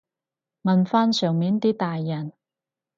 [0.63, 2.33] 問返上面啲大人